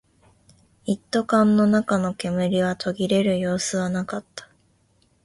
[0.85, 4.49] 一斗缶の中の煙は途切れる様子はなかった